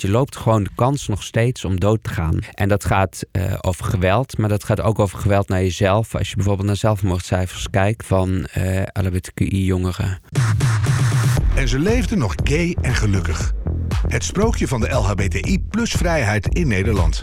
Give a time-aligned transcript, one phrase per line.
[0.00, 2.38] Je loopt gewoon de kans nog steeds om dood te gaan.
[2.54, 6.14] En dat gaat uh, over geweld, maar dat gaat ook over geweld naar jezelf.
[6.14, 10.20] Als je bijvoorbeeld naar zelfmoordcijfers kijkt van uh, LHBTQI-jongeren.
[11.54, 13.52] En ze leefden nog gay en gelukkig.
[14.08, 17.22] Het sprookje van de LHBTI plus vrijheid in Nederland.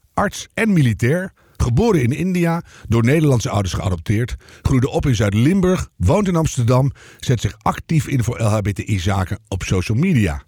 [0.21, 1.33] arts en militair.
[1.57, 4.35] Geboren in India, door Nederlandse ouders geadopteerd.
[4.61, 6.91] Groeide op in Zuid-Limburg, woont in Amsterdam.
[7.19, 10.43] Zet zich actief in voor LHBTI-zaken op social media.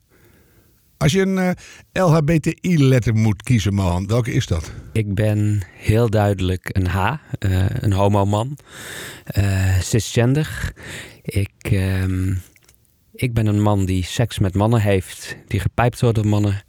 [0.97, 1.49] Als je een uh,
[2.05, 4.71] LHBTI-letter moet kiezen, Mohan, welke is dat?
[4.91, 8.57] Ik ben heel duidelijk een H, uh, een homoman.
[9.37, 10.73] Uh, cisgender.
[11.21, 12.03] Ik, uh,
[13.13, 16.63] ik ben een man die seks met mannen heeft, die gepijpt wordt door mannen.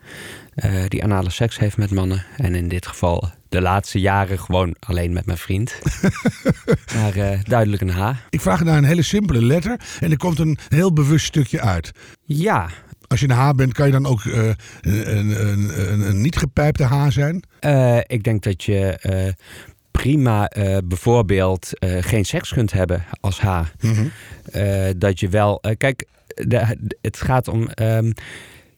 [0.57, 2.25] Uh, die anale seks heeft met mannen.
[2.37, 5.79] En in dit geval de laatste jaren gewoon alleen met mijn vriend.
[6.97, 8.11] maar uh, duidelijk een H.
[8.31, 11.91] Ik vraag naar een hele simpele letter en er komt een heel bewust stukje uit.
[12.25, 12.69] Ja.
[13.07, 14.45] Als je een H bent, kan je dan ook uh,
[14.81, 17.43] een, een, een, een, niet gepijpte H zijn?
[18.07, 18.99] ik denk dat je
[19.91, 20.51] prima
[20.85, 23.61] bijvoorbeeld geen seks kunt hebben als H.
[23.81, 24.11] Mm -hmm.
[24.99, 25.61] dat je wel...
[25.79, 27.69] kijk, de, het gaat om...
[27.83, 28.13] Um,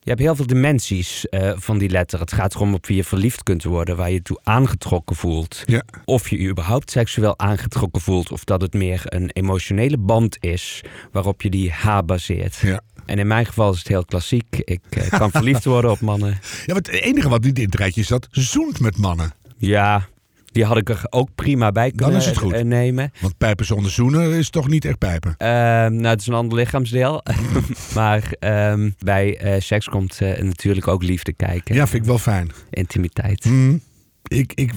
[0.06, 2.20] je hebt heel veel dimensies uh, van die letter.
[2.20, 5.62] Het gaat erom op wie je verliefd kunt worden, waar je toe aangetrokken voelt.
[5.64, 5.82] Ja.
[6.04, 10.84] Of je je überhaupt seksueel aangetrokken voelt, of dat het meer een emotionele band is
[11.12, 12.56] waarop je die H baseert.
[12.56, 12.80] Ja.
[13.06, 14.56] En in mijn geval is het heel klassiek.
[14.58, 16.38] Ik uh, kan verliefd worden op mannen.
[16.66, 19.32] Ja, maar het enige wat niet in het rijtje is dat zoent met mannen.
[19.56, 20.08] Ja,
[20.56, 22.52] die had ik er ook prima bij kunnen Dan is het goed.
[22.52, 23.12] eh, nemen.
[23.20, 25.34] Want pijpen zonder zoenen is toch niet echt pijpen?
[25.38, 27.22] Uh, nou, het is een ander lichaamsdeel.
[27.94, 31.74] maar um, bij uh, seks komt uh, natuurlijk ook liefde kijken.
[31.74, 32.50] Ja, vind ik wel fijn.
[32.70, 33.44] Intimiteit.
[33.44, 33.80] Mm.
[34.28, 34.72] Ik, ik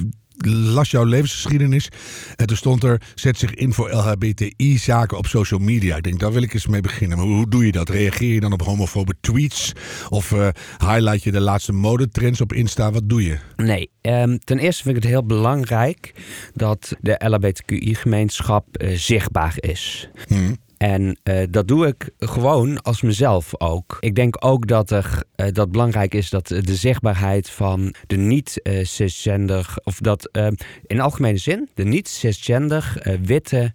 [0.48, 1.90] las jouw levensgeschiedenis.
[2.36, 5.96] En toen stond er: zet zich in voor LHBTI-zaken op social media.
[5.96, 7.18] Ik denk, daar wil ik eens mee beginnen.
[7.18, 7.90] Maar hoe doe je dat?
[7.90, 9.74] Reageer je dan op homofobe tweets?
[10.10, 12.92] Of uh, highlight je de laatste modetrends op Insta?
[12.92, 13.38] Wat doe je?
[13.56, 16.14] Nee, um, ten eerste vind ik het heel belangrijk
[16.54, 20.10] dat de LHBTQI-gemeenschap uh, zichtbaar is.
[20.28, 20.58] Hmm.
[20.80, 23.98] En uh, dat doe ik gewoon als mezelf ook.
[24.00, 29.74] Ik denk ook dat er uh, dat belangrijk is dat de zichtbaarheid van de niet-cisgender,
[29.84, 30.48] of dat uh,
[30.86, 33.74] in algemene zin, de niet-cisgender witte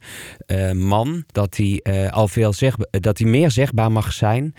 [0.72, 4.54] man, dat hij al veel zichtbaar, dat hij meer zichtbaar mag zijn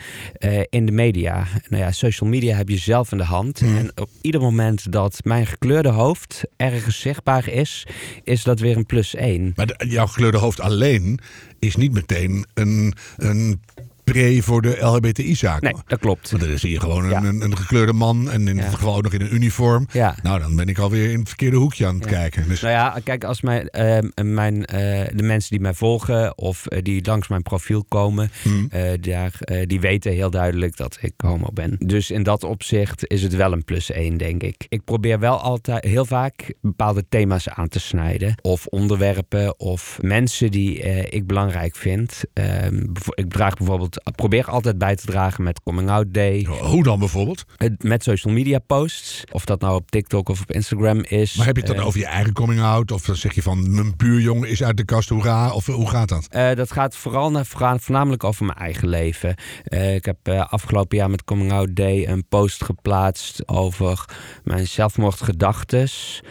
[0.70, 1.48] in de media.
[1.70, 3.62] Nou ja, social media heb je zelf in de hand.
[3.62, 3.78] Mm.
[3.78, 7.88] En op ieder moment dat mijn gekleurde hoofd ergens zichtbaar is,
[8.24, 9.54] is dat weer een plus één.
[9.56, 11.20] Maar de, jouw gekleurde hoofd alleen
[11.60, 13.62] is niet meteen een, een
[14.06, 15.62] pre voor de LHBTI-zaak.
[15.62, 16.32] Nee, dat klopt.
[16.32, 19.14] Want dan zie je gewoon een, een, gekleurde man en in dit geval ook nog
[19.14, 19.88] in een uniform.
[19.92, 20.16] Ja.
[20.22, 22.48] Nou, dan ben ik alweer in het verkeerde hoekje aan het kijken.
[22.48, 22.62] Dus...
[22.62, 24.66] Nou ja, kijk, als mijn, uh, mijn, uh,
[25.14, 28.70] de mensen die mij volgen of uh, die langs mijn profiel komen, hmm.
[29.02, 31.76] daar, die weten heel duidelijk dat ik homo ben.
[31.80, 34.66] Dus in dat opzicht is het wel een plus één, denk ik.
[34.70, 38.36] Ik probeer wel altijd heel vaak bepaalde thema's aan te snijden.
[38.42, 40.80] Of onderwerpen of mensen die
[41.10, 42.24] ik belangrijk vind.
[42.34, 42.84] Ehm,
[43.14, 46.48] ik draag bijvoorbeeld probeer altijd bij te dragen met Coming Out Day.
[46.62, 47.46] Hoe dan bijvoorbeeld?
[47.78, 49.24] Met social media posts.
[49.32, 51.36] Of dat nou op TikTok of op Instagram is.
[51.36, 52.92] Maar heb je het dan uh, over je eigen coming out?
[52.92, 55.52] Of zeg je van mijn buurjongen is uit de kast, hoera?
[55.52, 56.28] Of hoe gaat dat?
[56.32, 59.36] Uh, dat gaat vooral naar, voornamelijk over mijn eigen leven.
[59.68, 64.06] Uh, ik heb afgelopen jaar met Coming Out Day een post geplaatst over
[64.44, 66.24] mijn zelfmoordgedachtes.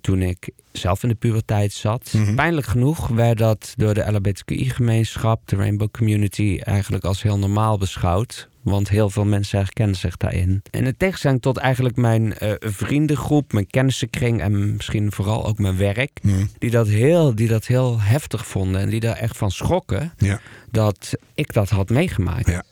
[0.00, 2.08] toen ik zelf in de puberteit zat.
[2.12, 2.18] Mhm.
[2.18, 2.34] Mm -hmm.
[2.34, 8.48] Pijnlijk genoeg werd dat door de LHBTQI-gemeenschap, de Rainbow Community, eigenlijk als heel normaal beschouwd.
[8.62, 10.62] Want heel veel mensen herkennen zich daarin.
[10.70, 15.76] En in tegenstelling tot eigenlijk mijn uh, vriendengroep, mijn kennissenkring en misschien vooral ook mijn
[15.76, 16.48] werk, mm.
[16.58, 20.40] die, dat heel, die dat heel heftig vonden en die daar echt van schrokken ja.
[20.70, 22.48] dat ik dat had meegemaakt.
[22.48, 22.64] Ja.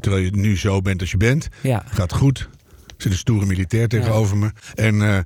[0.00, 1.84] Terwijl je nu zo bent als je bent, ja.
[1.86, 2.38] gaat goed.
[2.86, 4.42] Er zit een stoere militair tegenover ja.
[4.42, 4.52] me.
[4.74, 5.18] En uh,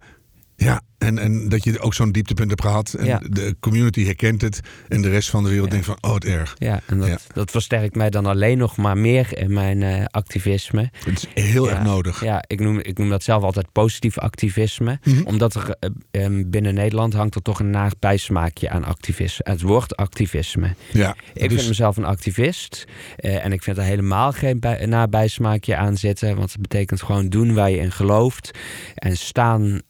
[0.56, 2.92] ja, En, en dat je ook zo'n dieptepunt hebt gehad.
[2.94, 3.20] En Ja.
[3.30, 4.60] de community herkent het.
[4.88, 5.72] En de rest van de wereld Ja.
[5.72, 6.54] denkt van, oh, het erg.
[6.58, 7.18] Ja, en dat, Ja.
[7.32, 10.90] dat versterkt mij dan alleen nog maar meer in mijn eh, activisme.
[11.04, 12.24] Het is heel erg nodig.
[12.24, 14.98] Ja, ik noem, ik noem dat zelf altijd positief activisme.
[15.04, 15.22] Mhm.
[15.24, 15.76] Omdat er
[16.10, 19.50] eh, eh, binnen Nederland hangt er toch een naar bijsmaakje aan activisme.
[19.50, 20.74] Het woord activisme.
[20.92, 22.84] Ja, Ik dus- vind mezelf een activist.
[23.16, 26.36] eh, en ik vind er helemaal geen bij, nabijsmaakje aan zitten.
[26.36, 28.50] Want het betekent gewoon doen waar je in gelooft.
[28.94, 29.80] En staan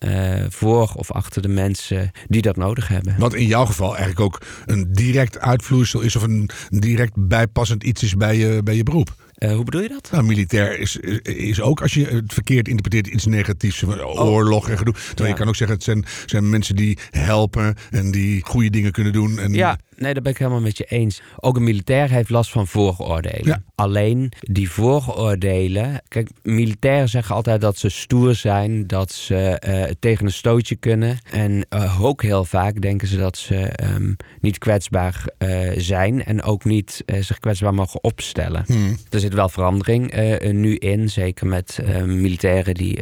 [0.48, 3.14] voor of achter de mensen die dat nodig hebben.
[3.18, 8.02] Wat in jouw geval eigenlijk ook een direct uitvloeisel is of een direct bijpassend iets
[8.02, 9.14] is bij je, bij je beroep.
[9.38, 10.08] Eh, hoe bedoel je dat?
[10.12, 13.78] Nou, militair is, is, is ook, als je het verkeerd interpreteert, iets negatiefs.
[13.78, 14.94] van Oorlog en gedoe.
[14.94, 15.22] Terwijl.
[15.22, 15.28] Ja.
[15.28, 19.12] je kan ook zeggen, het zijn, zijn mensen die helpen en die goede dingen kunnen
[19.12, 19.38] doen.
[19.38, 21.22] En, Ja, nee, dat ben ik helemaal met je eens.
[21.36, 23.46] Ook een militair heeft last van vooroordelen.
[23.46, 23.62] Ja.
[23.74, 26.02] Alleen die vooroordelen.
[26.08, 31.18] Kijk, militairen zeggen altijd dat ze stoer zijn, dat ze eh, tegen een stootje kunnen.
[31.30, 36.42] En eh, ook heel vaak denken ze dat ze ehm, niet kwetsbaar eh, zijn en
[36.42, 38.64] ook niet zich kwetsbaar mogen opstellen.
[38.66, 38.96] Hmm.
[39.10, 40.12] Er zit wel verandering
[40.52, 43.00] nu in, zeker met militairen die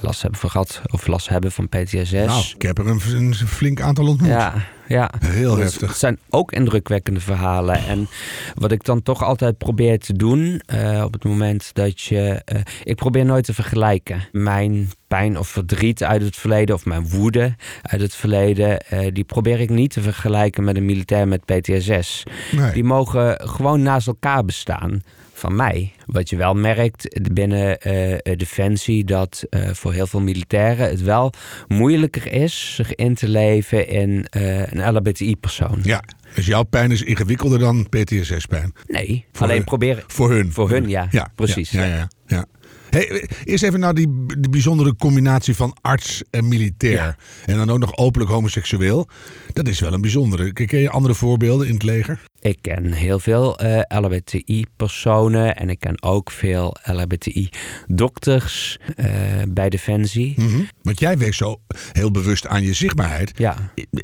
[0.00, 2.12] last hebben van gehad of last hebben van PTSS.
[2.12, 4.28] Nou, ik heb er een, een flink aantal ontmoet.
[4.28, 4.54] Ja,
[4.88, 5.10] ja.
[5.24, 5.88] Heel Dus heftig.
[5.88, 7.86] Het zijn ook indrukwekkende verhalen.
[7.86, 8.08] En
[8.54, 12.42] wat ik dan toch altijd probeer te doen, eh, op het moment dat je.
[12.44, 14.28] eh, ik probeer nooit te vergelijken.
[14.32, 19.24] Mijn pijn of verdriet uit het verleden, of mijn woede uit het verleden, eh, die
[19.24, 22.22] probeer ik niet te vergelijken met een militair met PTSS.
[22.52, 22.72] Nee.
[22.72, 25.02] Die mogen gewoon naast elkaar bestaan.
[25.38, 25.92] Van mij.
[26.06, 31.32] Wat je wel merkt binnen eh, Defensie, dat eh, voor heel veel militairen het wel
[31.68, 35.78] moeilijker is zich in te leven in eh, een LHBTI-persoon.
[35.82, 36.02] Ja,
[36.34, 38.72] dus jouw pijn is ingewikkelder dan PTSS-pijn.
[38.86, 39.64] Nee, Voor alleen hun.
[39.64, 40.04] proberen.
[40.06, 40.52] Voor hun.
[40.52, 41.08] Voor hun, ja.
[41.10, 41.70] Ja, Precies.
[41.70, 42.08] Ja, ja, ja.
[42.26, 42.44] ja.
[42.90, 46.92] Hey, eerst even naar die, die bijzondere combinatie van arts en militair.
[46.92, 47.16] Ja.
[47.46, 49.08] En dan ook nog openlijk homoseksueel.
[49.52, 50.52] Dat is wel een bijzondere.
[50.52, 52.20] Ken je andere voorbeelden in het leger?
[52.40, 59.06] Ik ken heel veel eh, LHBTI-personen en ik ken ook veel LHBTI-dokters eh,
[59.48, 60.34] bij Defensie.
[60.36, 60.60] Mhm.
[60.82, 61.60] Want jij wees zo
[61.92, 63.32] heel bewust aan je zichtbaarheid.
[63.36, 63.56] Ja,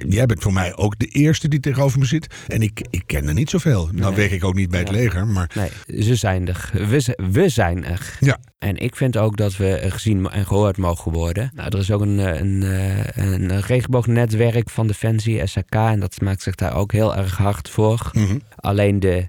[0.09, 2.35] Jij bent voor mij ook de eerste die tegenover me zit.
[2.49, 3.89] En ik, ik ken er niet zoveel.
[3.93, 4.15] Nou Nee.
[4.15, 4.95] werk ik ook niet bij het Ja.
[4.95, 5.27] leger.
[5.27, 6.71] Maar nee, ze zijn er.
[7.33, 8.17] We, zijn er.
[8.21, 11.51] ja, En ik vind ook dat we gezien en gehoord mogen worden.
[11.55, 15.75] Nou, er is ook een, eh, een, eh, een regenboognetwerk van Defensie, SAK.
[15.75, 18.11] En dat maakt zich daar ook heel erg hard voor.
[18.27, 18.39] Mhm.
[18.57, 19.29] Alleen de,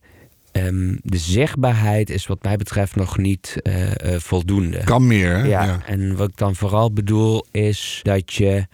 [0.52, 4.84] ehm, de zichtbaarheid is wat mij betreft nog niet eh, eh, voldoende.
[4.84, 5.38] kan meer.
[5.38, 5.44] Hè?
[5.44, 5.80] ja, Ja.
[5.86, 8.68] en wat ik dan vooral bedoel is dat je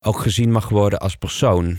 [0.00, 1.76] ook gezien mag worden als persoon.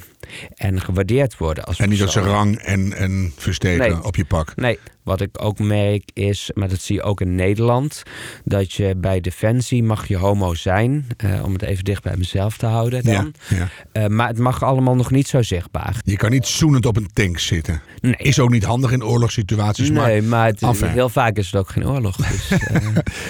[0.55, 4.03] En gewaardeerd worden als En niet dat ze rang en, en versteken Nee.
[4.03, 4.55] op je pak.
[4.55, 8.03] Nee, wat ik ook merk is, maar dat zie je ook in Nederland,
[8.43, 12.57] dat je bij Defensie mag je homo zijn, eh, om het even dicht bij mezelf
[12.57, 13.33] te houden dan.
[13.49, 13.67] Ja, ja.
[13.91, 15.95] Eh, maar het mag allemaal nog niet zo zichtbaar.
[16.03, 17.81] Je kan niet zoenend op een tank zitten.
[18.01, 19.89] Nee, Is ook niet handig in oorlogssituaties.
[19.89, 20.89] Nee maar het, Enfin.
[20.89, 22.15] heel vaak is het ook geen oorlog.
[22.15, 22.51] Dus,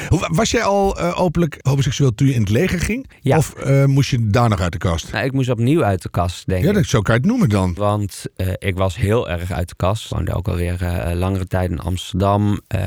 [0.10, 3.10] eh, Was jij al openlijk homoseksueel toen je in het leger ging?
[3.22, 3.38] Ja.
[3.38, 3.54] Of
[3.86, 5.12] moest je daar nog uit de kast?
[5.12, 6.76] nou, ik moest opnieuw uit de kast, denk Ja, ik.
[6.90, 7.74] Zo kan je het noemen dan.
[7.74, 10.04] Want eh, ik was heel erg uit de kast.
[10.06, 12.62] Ik woonde ook alweer eh langere tijd in Amsterdam.
[12.68, 12.82] eh,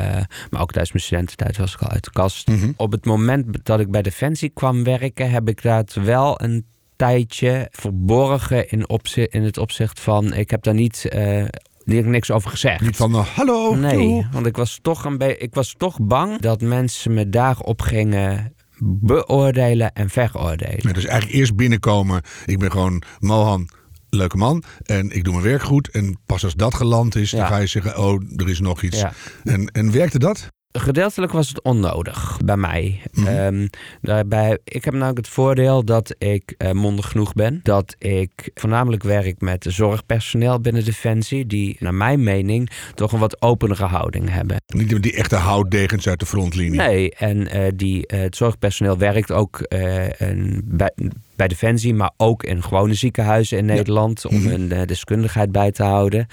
[0.51, 2.49] maar ook tijdens mijn studententijd was ik al uit de kast.
[2.49, 2.73] Mhm.
[2.77, 6.67] Op het moment dat ik bij Defensie kwam werken, heb ik dat wel een
[6.97, 10.33] tijdje verborgen in, opzi- in het opzicht van...
[10.35, 11.45] Ik heb daar niet, eh,
[11.85, 12.81] niet niks over gezegd.
[12.81, 16.61] Niet van, eh, hallo, Nee, want ik was, toch een ik was toch bang dat
[16.61, 18.55] mensen me daarop gingen
[18.85, 20.79] beoordelen en veroordelen.
[20.82, 22.23] Nee, dus eigenlijk eerst binnenkomen.
[22.47, 23.69] Ik ben gewoon Mohan,
[24.17, 24.63] leuke man.
[24.83, 25.89] En ik doe mijn werk goed.
[25.91, 29.01] En pas als dat geland is, dan ga je zeggen, oh, er is nog iets.
[29.01, 29.13] Ja.
[29.45, 30.49] En, en werkte dat?
[30.72, 33.00] Gedeeltelijk was het onnodig bij mij.
[33.12, 33.26] Mhm.
[33.26, 33.67] Ehm,
[34.00, 37.60] daarbij, ik heb namelijk het voordeel dat ik eh, mondig genoeg ben.
[37.62, 41.46] Dat ik voornamelijk werk met zorgpersoneel binnen Defensie.
[41.46, 44.56] Die naar mijn mening toch een wat openere houding hebben.
[44.67, 46.79] Niet die echte houtdegens uit de frontlinie.
[46.81, 49.58] Nee, en eh, die, eh, het zorgpersoneel werkt ook
[50.19, 50.93] een- bij,
[51.36, 54.26] bij Defensie, maar ook in gewone ziekenhuizen in Nederland.
[54.26, 54.48] Om Mhm.
[54.48, 56.26] hun deskundigheid bij te houden.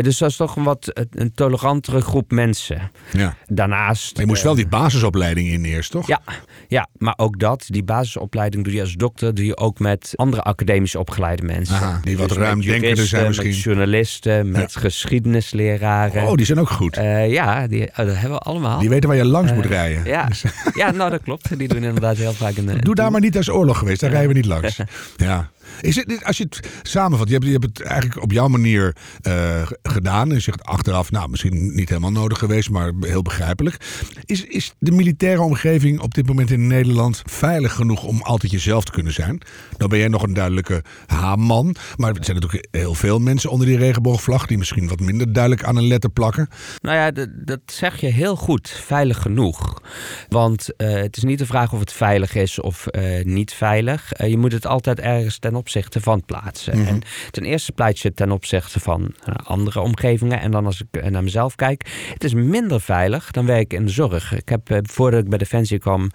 [0.00, 2.90] Dus dat is toch een wat een tolerantere groep mensen.
[3.12, 3.34] Ja.
[3.46, 3.68] Daarnaast.
[4.12, 6.06] Je moest eh, wel die basisopleiding in eerst, toch?
[6.06, 6.20] Ja,
[6.68, 10.42] ja, maar ook dat, die basisopleiding doe je als dokter, doe je ook met andere
[10.42, 11.74] academisch opgeleide mensen.
[11.74, 13.48] Aha, die wat Dus met ruimdenkerder zijn juristen, misschien.
[13.48, 16.22] Met journalisten, met geschiedenisleraren.
[16.26, 16.96] Oh, die zijn ook goed.
[16.96, 18.78] Eh, ja, die, oh, dat hebben we allemaal.
[18.78, 20.04] Die weten waar je langs eh, moet rijden.
[20.04, 20.28] Ja.
[20.74, 21.58] ja, nou dat klopt.
[21.58, 22.80] Die doen inderdaad heel vaak een.
[22.80, 24.78] Doe daar maar niet als oorlog geweest, daar rijden we niet langs.
[25.16, 25.50] Ja.
[25.80, 28.96] Is het, als je het samenvat, je hebt, je hebt het eigenlijk op jouw manier
[29.22, 30.28] uh, gedaan.
[30.28, 33.76] En je zegt achteraf, nou misschien niet helemaal nodig geweest, maar heel begrijpelijk.
[34.24, 38.84] Is, is de militaire omgeving op dit moment in Nederland veilig genoeg om altijd jezelf
[38.84, 39.40] te kunnen zijn?
[39.76, 43.66] Nou ben jij nog een duidelijke H-man, maar er zijn natuurlijk heel veel mensen onder
[43.66, 46.48] die regenboogvlag die misschien wat minder duidelijk aan een letter plakken.
[46.80, 48.68] Nou ja, dat zeg je heel goed.
[48.68, 49.82] Veilig genoeg.
[50.28, 54.12] Want uh, het is niet de vraag of het veilig is of uh, niet veilig.
[54.26, 56.78] Je moet het altijd ergens ten opzichte van plaatsen.
[56.78, 56.94] Mm -hmm.
[56.94, 59.14] En ten eerste plaats je ten opzichte van
[59.44, 60.40] andere omgevingen.
[60.40, 63.92] En dan als ik naar mezelf kijk, het is minder veilig dan werken in de
[63.92, 64.32] zorg.
[64.32, 66.10] Ik heb voordat ik bij Defensie kwam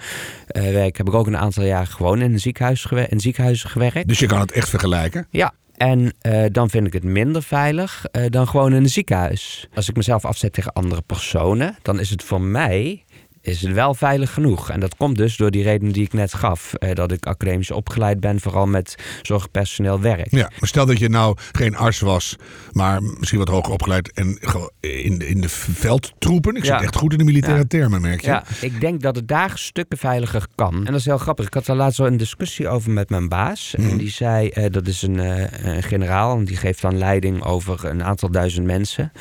[0.48, 4.08] werken, heb ik ook een aantal jaar gewoon in een ziekenhuis, in ziekenhuizen gewerkt.
[4.08, 5.28] Dus je kan het echt vergelijken?
[5.30, 9.68] Ja, en uh, dan vind ik het minder veilig uh, dan gewoon in een ziekenhuis.
[9.74, 13.04] Als ik mezelf afzet tegen andere personen, dan is het voor mij
[13.46, 14.70] is het wel veilig genoeg.
[14.70, 16.74] En dat komt dus door die reden die ik net gaf.
[16.74, 20.32] Eh, dat ik academisch opgeleid ben, vooral met zorgpersoneel werk.
[20.32, 22.36] Ja, maar stel dat je nou geen arts was,
[22.72, 24.40] maar misschien wat hoger opgeleid en
[24.80, 26.56] in, in de veldtroepen.
[26.56, 26.82] Ik zit ja.
[26.82, 27.68] echt goed in de militaire ja.
[27.68, 28.28] termen, merk je.
[28.28, 30.76] Ja, ik denk dat het daar stukken veiliger kan.
[30.76, 31.46] En dat is heel grappig.
[31.46, 33.74] Ik had daar laatst wel een discussie over met mijn baas.
[33.78, 33.90] Mm.
[33.90, 37.44] En die zei, uh, dat is een, uh, een generaal en die geeft dan leiding
[37.44, 39.12] over een aantal duizend mensen.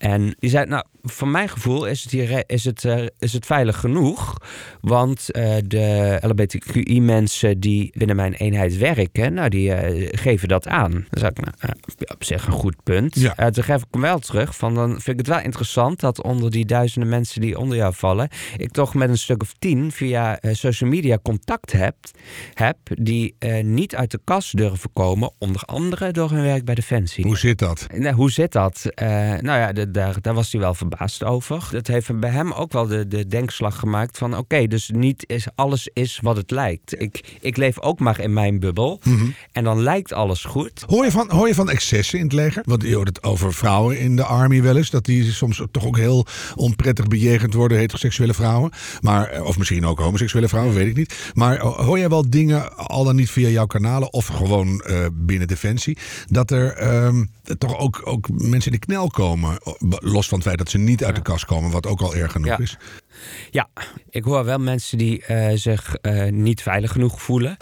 [0.00, 3.46] En die zei, nou, voor mijn gevoel is het, hier, is het, uh, is het
[3.46, 4.36] veilig genoeg.
[4.80, 10.90] Want uh, de LBTQI-mensen die binnen mijn eenheid werken, nou, die uh, geven dat aan.
[10.90, 11.74] Dan zou ik, nou,
[12.14, 13.14] op zich een goed punt.
[13.14, 13.50] Ja.
[13.50, 14.56] toen geef ik hem wel terug.
[14.56, 17.94] Van, dan vind ik het wel interessant dat onder die duizenden mensen die onder jou
[17.94, 21.96] vallen, ik toch met een stuk of tien via social media contact heb,
[22.54, 27.24] heb die niet uit de kast durven komen, onder andere door hun werk bij Defensie.
[27.24, 27.86] Hoe zit dat?
[27.96, 28.84] Nou, hoe zit dat?
[29.40, 31.68] nou ja, de, daar, daar was hij wel verbaasd over.
[31.70, 34.36] Dat heeft bij hem ook wel de, de denkslag gemaakt van...
[34.36, 37.00] oké, dus niet is, alles is wat het lijkt.
[37.00, 39.00] Ik, ik leef ook maar in mijn bubbel.
[39.04, 39.34] Mm -hmm.
[39.52, 40.84] En dan lijkt alles goed.
[40.86, 42.62] Hoor je, van, hoor je van excessen in het leger?
[42.66, 44.90] Want je hoort het over vrouwen in de army wel eens.
[44.90, 47.78] Dat die soms toch ook heel onprettig bejegend worden.
[47.78, 48.70] Heteroseksuele vrouwen.
[49.00, 51.30] Maar, of misschien ook homoseksuele vrouwen, weet ik niet.
[51.34, 54.12] Maar hoor jij wel dingen, al dan niet via jouw kanalen...
[54.12, 55.98] of gewoon uh, binnen Defensie...
[56.28, 59.58] dat er um, toch ook, ook mensen in de knel komen...
[59.88, 62.32] Los van het feit dat ze niet uit de kast komen, wat ook al erg
[62.32, 62.76] genoeg is.
[63.50, 63.68] Ja,
[64.10, 67.56] ik hoor wel mensen die uh, zich uh, niet veilig genoeg voelen.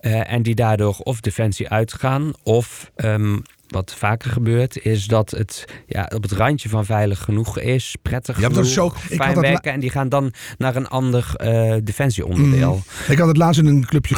[0.00, 5.64] Uh, en die daardoor of defensie uitgaan of um, wat vaker gebeurt, is dat het
[5.86, 9.72] ja, op het randje van veilig genoeg is, prettig ja, genoeg, zo, fijn werken.
[9.72, 12.74] En die gaan dan naar een ander uh, defensieonderdeel.
[12.74, 13.12] Mm.
[13.12, 14.16] Ik had het laatst in een clubje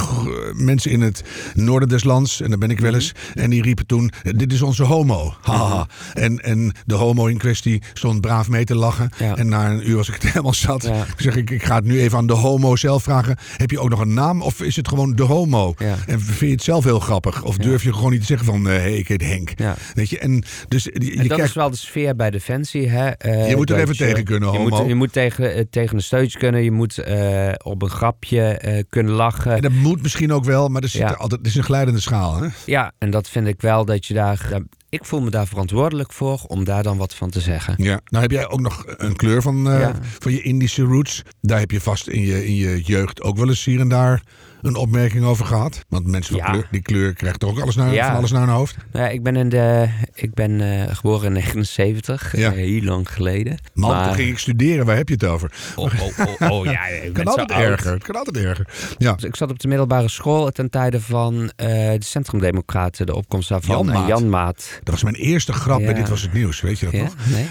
[0.53, 1.23] mensen in het
[1.55, 3.13] noorden des lands, en daar ben ik wel eens.
[3.13, 3.43] Mm.
[3.43, 5.35] En die riepen toen, dit is onze homo.
[5.41, 5.77] Haha.
[5.77, 6.23] Mm.
[6.23, 9.11] En, en de homo in kwestie stond braaf mee te lachen.
[9.19, 9.37] Ja.
[9.37, 10.83] En na een uur was ik het helemaal zat.
[10.83, 11.07] Ja.
[11.17, 13.37] zeg ik, ik ga het nu even aan de homo zelf vragen.
[13.57, 15.75] Heb je ook nog een naam of is het gewoon de homo?
[16.07, 17.43] En vind je het zelf heel grappig?
[17.43, 19.44] Of durf je gewoon niet te zeggen van, hé, hey, ik heet Henk.
[19.57, 19.75] Ja.
[19.95, 22.89] Weet je, en, dus, je, en dat is wel de sfeer bij Defensie.
[22.89, 23.11] Hè?
[23.27, 24.77] Uh, je moet er even tegen kunnen, je homo.
[24.77, 26.63] moet, je moet tegen, uh, tegen een steuntje kunnen.
[26.63, 29.55] Je moet uh, op een grapje kunnen lachen.
[29.55, 31.11] En dat moet misschien ook wel, maar er zit ja.
[31.11, 32.43] er altijd, het is een glijdende schaal.
[32.43, 32.49] Hè?
[32.67, 34.61] Ja, en dat vind ik wel dat je daar...
[34.89, 37.75] ik voel me daar verantwoordelijk voor om daar dan wat van te zeggen.
[37.77, 39.93] Ja, nou heb jij ook nog een kleur van, ja.
[40.19, 41.23] van je Indische roots.
[41.41, 44.23] Daar heb je vast in je, in je jeugd ook wel eens hier en daar
[44.65, 45.85] een opmerking over gehad?
[45.89, 46.51] Want mensen van Ja.
[46.53, 48.07] kleur, die kleur krijgt toch ook alles naar, Ja.
[48.07, 48.77] van alles naar hun hoofd?
[48.93, 52.49] Nou ja, ik ben, in de, ik ben eh, geboren in 79, Ja.
[52.51, 53.59] eh, heel lang geleden.
[53.75, 54.87] Man, Maar- toen ging ik studeren.
[54.87, 55.53] Waar heb je het over?
[55.77, 57.93] Oh, oh, oh, oh, ja, bent kan altijd erger.
[57.93, 58.69] Het kan altijd erger.
[58.99, 59.13] Ja.
[59.13, 63.49] Dus ik zat op de middelbare school ten tijde van eh, de Centrumdemocraten, de opkomst
[63.49, 63.77] daarvan.
[63.77, 64.09] Jan En Maat.
[64.09, 64.81] Jan Maat.
[64.83, 65.93] Dat was mijn eerste grap Ja.
[65.93, 66.61] Dit Was Het Nieuws.
[66.61, 67.15] Weet je dat nog?
[67.31, 67.49] Nee?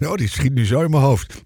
[0.10, 1.44] oh, die schiet nu zo in mijn hoofd.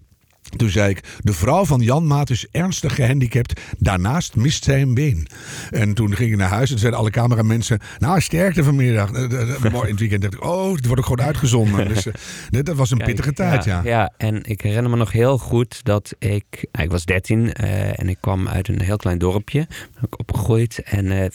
[0.49, 3.61] Toen zei ik, de vrouw van Jan Maat is ernstig gehandicapt.
[3.77, 5.27] Daarnaast mist zij een been.
[5.71, 7.79] En toen ging ik naar huis en zeiden alle cameramensen...
[7.99, 9.11] Nou, sterkte vanmiddag.
[9.11, 11.87] Eh, eh, eh, In het weekend dacht ik, oh, het wordt ook gewoon uitgezonden.
[11.87, 12.07] Dus
[12.63, 13.81] dat was een Kijk, pittige tijd, ja.
[13.83, 14.13] ja.
[14.17, 16.67] en ik herinner me nog heel goed dat ik...
[16.71, 19.67] nou, ik was 13 eh, en ik kwam uit een heel klein dorpje.
[19.93, 20.81] Ben ik opgegroeid.
[20.83, 21.29] En eh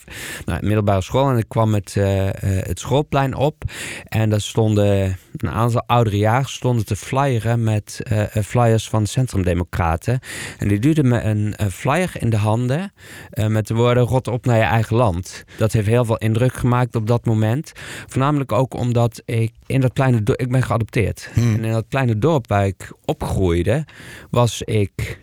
[0.44, 1.30] nou, middelbare school.
[1.30, 1.94] En ik kwam het,
[2.40, 3.64] het schoolplein op.
[4.04, 8.44] En daar stonden een aantal oudere jaren stonden te flyeren met eh, eh,
[9.00, 10.20] van Centrumdemocraten.
[10.58, 12.92] En die duwden me een, een flyer in de handen
[13.30, 15.44] eh, met de woorden rot op naar je eigen land.
[15.56, 17.72] Dat heeft heel veel indruk gemaakt op dat moment.
[18.06, 21.30] Voornamelijk ook omdat ik in dat kleine dorp, ik ben geadopteerd.
[21.32, 21.54] Hmm.
[21.54, 23.84] En in dat kleine dorp waar ik opgroeide,
[24.30, 25.20] was ik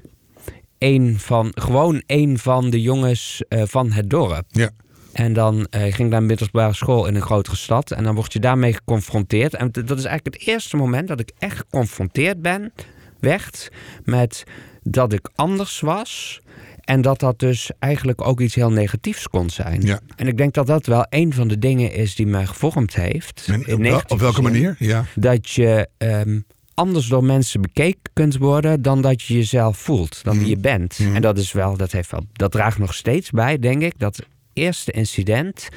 [0.77, 4.45] een van, gewoon een van de jongens eh, van het dorp.
[4.47, 4.69] Ja.
[5.13, 7.91] En dan eh, ging ik naar een middelbare school in een grotere stad.
[7.91, 9.53] En dan word je daarmee geconfronteerd.
[9.53, 12.73] En dat is eigenlijk het eerste moment dat ik echt geconfronteerd ben,
[13.19, 13.69] werd
[14.03, 14.43] met
[14.83, 16.41] dat ik anders was.
[16.81, 19.81] En dat dat dus eigenlijk ook iets heel negatiefs kon zijn.
[19.81, 19.99] Ja.
[20.15, 23.47] En ik denk dat dat wel een van de dingen is die mij gevormd heeft.
[23.47, 24.75] En in op, wel- op welke manier?
[24.79, 25.05] Ja.
[25.15, 26.39] Dat je ehm,
[26.73, 30.99] anders door mensen bekeken kunt worden dan dat je jezelf voelt, dan wie je bent.
[30.99, 31.15] Mhm.
[31.15, 34.19] En dat is wel, dat heeft wel, dat draagt nog steeds bij, denk ik, dat
[34.53, 35.67] eerste incident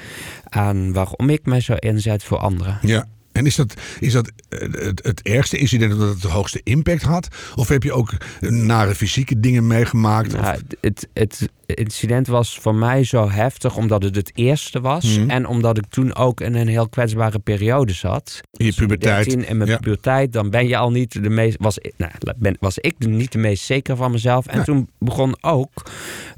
[0.45, 2.79] aan waarom ik mij zo inzet voor anderen.
[2.83, 3.07] ja.
[3.41, 7.03] En is dat, is dat eh, het, het ergste incident omdat het de hoogste impact
[7.03, 7.29] had?
[7.55, 10.35] Of heb je ook nare fysieke dingen meegemaakt?
[10.35, 15.17] Of- Ja, het, het incident was voor mij zo heftig omdat het het eerste was.
[15.19, 15.31] Mhm.
[15.31, 18.41] En omdat ik toen ook in een heel kwetsbare periode zat.
[18.53, 19.25] in je puberteit?
[19.25, 19.77] 13 in mijn Ja.
[19.79, 21.57] puberteit, dan ben je al niet de meest.
[21.61, 24.47] Was, ik- nou, ben, was ik niet de meest zeker van mezelf.
[24.47, 25.83] En toen begon ook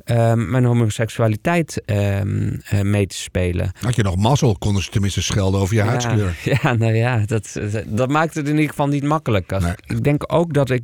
[0.04, 3.70] ehm, mijn homoseksualiteit ehm, eh, mee te spelen.
[3.80, 6.36] Had je nog mazzel, konden ze tenminste schelden over je huidskleur.
[6.44, 9.52] Ja, ja, nou ja, dat, dat maakt het in ieder geval niet makkelijk.
[9.52, 9.74] Als- Nee.
[9.86, 10.82] Ik denk ook dat ik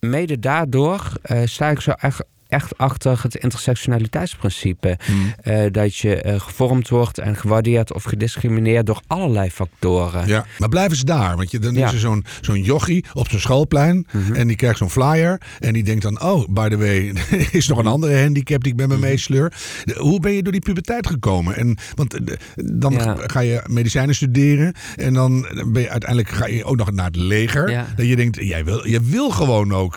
[0.00, 4.98] mede daardoor eh, sta ik zo echt, echt achter het intersectionaliteitsprincipe.
[5.04, 5.34] Hmm.
[5.42, 10.26] Eh, dat je eh, gevormd wordt en gewaardeerd of gediscrimineerd door allerlei factoren.
[10.26, 11.36] Ja, maar blijven ze daar.
[11.36, 11.86] Want je, dan Ja.
[11.86, 14.06] is er zo'n zo'n jochie op zijn schoolplein.
[14.12, 14.34] Mhm.
[14.34, 15.40] En die krijgt zo'n flyer.
[15.58, 17.12] En die denkt dan, oh, by the way,
[17.52, 19.02] is nog een andere handicap die ik met me Mhm.
[19.04, 19.52] meesleur.
[19.96, 21.56] Hoe ben je door die puberteit gekomen?
[21.56, 23.16] En, want eh, dan Ja.
[23.26, 24.74] ga je medicijnen studeren.
[24.96, 25.40] En dan
[25.72, 27.70] ben je uiteindelijk ga je ook nog naar het leger.
[27.70, 27.86] Ja.
[27.96, 29.96] Dat je denkt, jij wil, je wil gewoon ook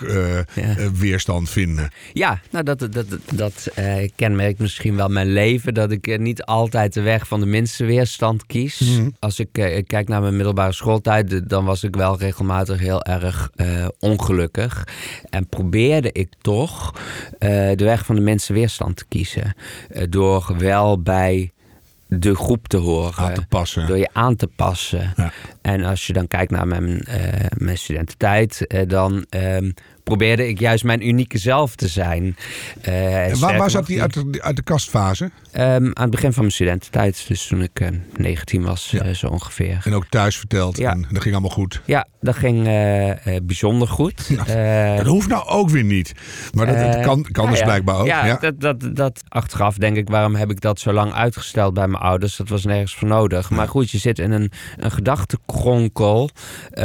[0.93, 1.89] weerstand vinden.
[2.13, 5.73] Ja, nou dat, dat, dat, eh, kenmerkt misschien wel mijn leven.
[5.73, 8.79] Dat ik eh, niet altijd de weg van de minste weerstand kies.
[8.79, 9.09] Mhm.
[9.19, 13.51] Als ik eh, kijk naar mijn middelbare schooltijd, dan was ik wel regelmatig heel erg
[13.99, 14.87] ongelukkig.
[15.29, 16.93] En probeerde ik toch
[17.39, 19.55] de weg van de minste weerstand te kiezen.
[20.09, 21.51] Door wel bij
[22.19, 23.23] de groep te horen.
[23.23, 23.87] Aan te passen.
[23.87, 25.13] Door je aan te passen.
[25.15, 25.31] Ja.
[25.61, 29.71] En als je dan kijkt naar mijn, eh, mijn studententijd, dan ehm,
[30.03, 32.35] probeerde ik juist mijn unieke zelf te zijn.
[32.81, 35.31] En waar, zat die uit de, uit de kastfase?
[35.51, 39.03] Ehm, aan het begin van mijn studententijd, dus toen ik eh, 19 was, Ja.
[39.03, 39.81] eh, zo ongeveer.
[39.83, 40.77] En ook thuis verteld.
[40.77, 40.91] Ja.
[40.91, 41.81] En dat ging allemaal goed.
[41.85, 42.63] Ja, dat ging
[43.43, 44.29] bijzonder goed.
[44.97, 46.11] Dat hoeft nou ook weer niet.
[46.53, 47.65] Maar dat, dat kan, kan nou dus ja.
[47.65, 48.05] blijkbaar ook.
[48.05, 48.37] Ja, Ja.
[48.39, 52.03] Dat, dat, dat achteraf denk ik, waarom heb ik dat zo lang uitgesteld bij mijn
[52.03, 52.35] ouders?
[52.35, 53.49] Dat was nergens voor nodig.
[53.49, 56.29] Maar goed, je zit in een, een gedachtenkronkel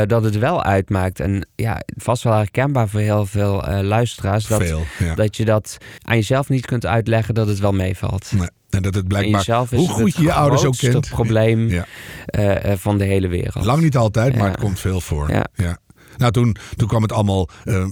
[0.07, 1.21] dat het wel uitmaakt.
[1.21, 4.47] En ja, vast wel herkenbaar voor heel veel eh, luisteraars.
[4.47, 4.83] Dat, Veel.
[4.99, 5.15] Ja.
[5.15, 8.33] dat je dat aan jezelf niet kunt uitleggen dat het wel meevalt.
[8.37, 8.49] Nee.
[8.71, 11.09] En dat het blijkbaar, jezelf is hoe het goed je je ouders ook kent.
[11.09, 11.87] probleem Ja.
[12.27, 13.65] eh, eh, van de hele wereld.
[13.65, 15.31] Lang niet altijd, maar het komt veel voor.
[15.31, 15.47] Ja.
[15.55, 15.79] Ja.
[16.17, 17.49] Nou, toen, toen kwam het allemaal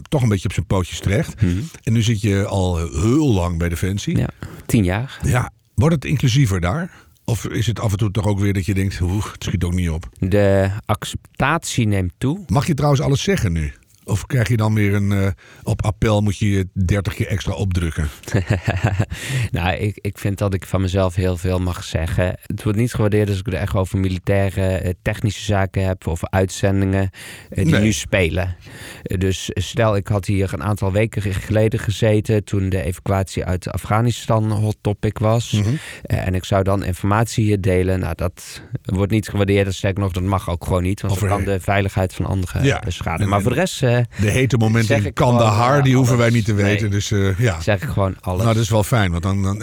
[0.08, 1.42] toch een beetje op zijn pootjes terecht.
[1.42, 1.58] Mhm.
[1.82, 4.16] En nu zit je al heel lang bij Defensie.
[4.16, 4.28] Ja,
[4.66, 5.18] tien jaar.
[5.22, 5.50] Ja.
[5.74, 6.90] Wordt het inclusiever daar?
[7.24, 9.64] Of is het af en toe toch ook weer dat je denkt, oeh, het schiet
[9.64, 10.08] ook niet op.
[10.18, 12.40] De acceptatie neemt toe.
[12.46, 13.72] Mag je trouwens alles zeggen nu?
[14.04, 15.26] Of krijg je dan weer een, eh,
[15.62, 18.08] op appel moet je je 30 keer extra opdrukken?
[19.50, 22.36] nou, ik, ik vind dat ik van mezelf heel veel mag zeggen.
[22.46, 26.06] Het wordt niet gewaardeerd als ik het echt over militaire, eh, technische zaken heb.
[26.06, 27.10] Of uitzendingen
[27.50, 27.80] eh, die Nee.
[27.82, 28.56] nu spelen.
[29.02, 32.44] Dus stel, ik had hier een aantal weken geleden gezeten.
[32.44, 35.50] toen de evacuatie uit Afghanistan hot topic was.
[35.50, 35.74] Mhm.
[36.02, 38.00] En ik zou dan informatie hier delen.
[38.00, 39.64] Nou, dat wordt niet gewaardeerd.
[39.64, 41.00] Dat sterker nog, dat mag ook gewoon niet.
[41.00, 42.82] Want dat kan de veiligheid van anderen Ja.
[42.88, 43.20] schaden.
[43.20, 43.74] En- Maar voor de rest
[44.20, 46.82] De hete momenten in Kandahar, eh, die hoeven wij niet te weten.
[46.82, 46.90] Nee.
[46.90, 47.60] Dus eh, ja.
[47.60, 48.42] zeg ik gewoon alles.
[48.42, 49.56] Nou, dat is wel fijn, want dan, dan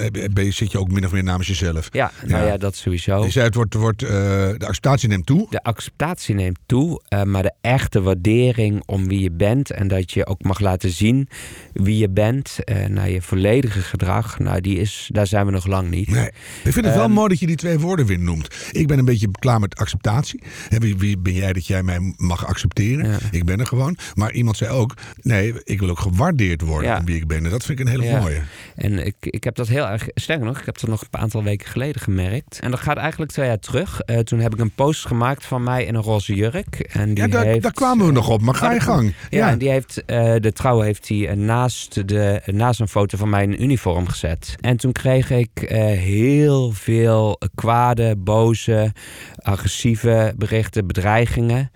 [0.46, 1.88] je- zit je ook min of meer namens jezelf.
[1.92, 2.58] Ja, nou Ja.
[2.58, 3.30] dat sowieso.
[3.30, 5.48] Zei het wordt, wordt, eh, de acceptatie neemt toe.
[5.50, 10.12] De acceptatie neemt toe, eh, maar de echte waardering om wie je bent en dat
[10.12, 11.28] je ook mag laten zien
[11.74, 15.68] wie je bent eh, naar je volledige gedrag, nou, die is, daar zijn we nog
[15.68, 16.08] lang niet.
[16.10, 16.28] Nee.
[16.64, 18.56] Ik vind het wel Ehm, mooi dat je die twee woorden weer noemt.
[18.72, 20.42] Ik ben een beetje klaar met acceptatie.
[20.70, 23.10] Wie, wie ben jij dat jij mij mag accepteren?
[23.10, 23.18] Ja.
[23.32, 23.98] Ik ben er gewoon.
[24.22, 27.04] Maar iemand zei ook, nee, ik wil ook gewaardeerd worden Ja.
[27.04, 27.44] wie ik ben.
[27.46, 28.20] En dat vind ik een hele Ja.
[28.20, 28.42] mooie.
[28.76, 31.44] En ik, ik heb dat heel erg, sterker nog, ik heb dat nog een aantal
[31.44, 32.60] weken geleden gemerkt.
[32.60, 34.02] En dat gaat eigenlijk twee jaar terug.
[34.02, 36.80] Eh, toen heb ik een post gemaakt van mij in een roze jurk.
[36.80, 39.14] En die Ja, daar, heeft, daar kwamen we nog op, maar ga je gang.
[39.30, 43.18] Ja, Ja, en die heeft, eh, de trouw heeft hij naast, de, naast een foto
[43.18, 44.56] van mij in uniform gezet.
[44.60, 48.92] En toen kreeg ik eh, heel veel kwade, boze,
[49.36, 51.72] agressieve berichten, bedreigingen.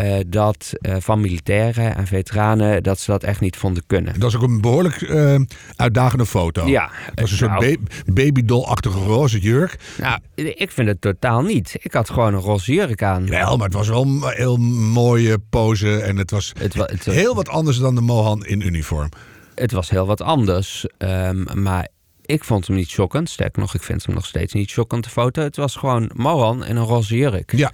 [0.00, 4.20] Eh, dat eh, van militairen en veteranen dat ze dat echt niet vonden kunnen.
[4.20, 5.40] Dat is ook een behoorlijk eh,
[5.76, 6.66] uitdagende foto.
[6.66, 9.78] Ja, Dat was een soort nou, ba- babydolachtige roze jurk.
[9.98, 11.74] nou, ik vind het totaal niet.
[11.80, 13.26] Ik had gewoon een roze jurk aan.
[13.28, 15.96] Wel, maar het was wel een heel mooie pose.
[16.00, 19.08] En het was Het, wa- het, heel wat anders dan de Mohan in uniform.
[19.54, 20.86] het was heel wat anders.
[20.98, 21.88] ehm, maar
[22.30, 23.30] ik vond hem niet shockend.
[23.30, 25.42] Sterker nog, ik vind hem nog steeds niet shockend, de foto.
[25.42, 27.52] Het was gewoon Mohan in een roze jurk.
[27.56, 27.72] Ja,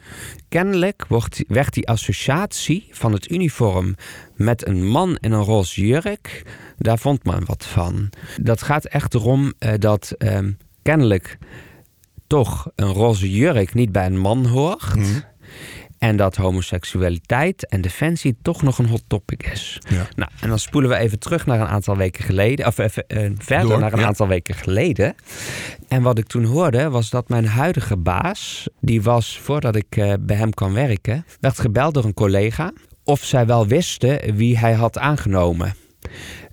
[0.49, 3.95] Kennelijk wordt, werd die associatie van het uniform
[4.35, 6.42] met een man in een roze jurk
[6.79, 8.11] Daar vond men wat van.
[8.42, 11.38] Dat gaat echt erom eh, dat ehm, kennelijk
[12.27, 14.95] toch een roze jurk niet bij een man hoort.
[14.95, 15.21] Mhm.
[15.99, 19.79] En dat homoseksualiteit en defensie toch nog een hot topic is.
[19.89, 20.07] Ja.
[20.17, 22.67] Nou, en dan spoelen we even terug naar een aantal weken geleden.
[22.67, 24.07] Of even eh, verder Door, naar een ja.
[24.07, 25.15] aantal weken geleden.
[25.89, 30.13] En wat ik toen hoorde was dat mijn huidige baas, die was voordat ik eh,
[30.21, 32.73] bij hem kwam werken, werd gebeld door een collega
[33.05, 35.75] of zij wel wisten wie hij had aangenomen.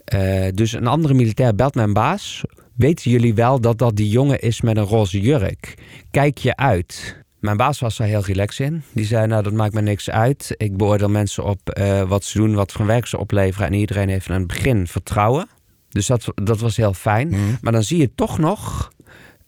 [0.06, 2.44] Eh, dus een andere militair belt mijn baas.
[2.76, 5.74] Weten jullie wel dat dat die jongen is met een roze jurk?
[6.12, 7.23] Kijk je uit.
[7.44, 8.84] Mijn baas was daar heel relaxed in.
[8.92, 10.54] Die zei, nou dat maakt me niks uit.
[10.58, 13.68] Ik beoordeel mensen op eh, wat ze doen, wat voor werk ze opleveren.
[13.68, 15.48] En iedereen heeft aan het begin vertrouwen.
[15.90, 17.28] Dus dat, dat was heel fijn.
[17.28, 17.40] Mhm.
[17.62, 18.92] Maar dan zie je toch nog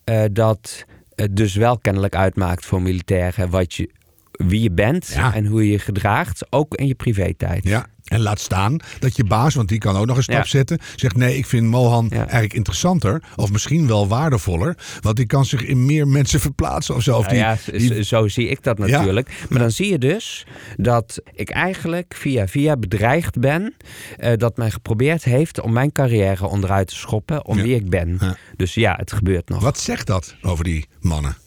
[0.03, 3.89] eh, dat het dus wel kennelijk uitmaakt voor militairen wat je,
[4.31, 5.33] wie je bent Ja.
[5.33, 7.63] en hoe je je gedraagt, ook in je privé-tijd.
[7.63, 10.43] Ja, en laat staan dat je baas, want die kan ook nog een stap Ja.
[10.45, 12.17] zetten, zegt nee, ik vind Mohan Ja.
[12.17, 17.01] eigenlijk interessanter of misschien wel waardevoller, want die kan zich in meer mensen verplaatsen of
[17.03, 17.17] zo.
[17.17, 19.45] Of Nou die, ja, die- zo zie ik dat natuurlijk.
[19.49, 20.45] Maar dan zie je dus
[20.77, 23.73] dat ik eigenlijk via via bedreigd ben.
[24.17, 27.45] eh, dat men geprobeerd heeft om mijn carrière onderuit te schoppen.
[27.45, 28.19] Om wie ik ben.
[28.55, 29.61] Dus ja, het gebeurt nog.
[29.61, 31.37] Wat zegt dat over die mannen?